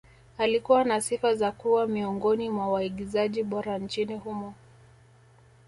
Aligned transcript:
Alikuwa 0.37 0.83
na 0.83 1.01
sifa 1.01 1.35
za 1.35 1.51
kuwa 1.51 1.87
miongoni 1.87 2.49
mwa 2.49 2.67
waigizaji 2.69 3.43
bora 3.43 3.77
nchini 3.77 4.17
humo 4.17 4.53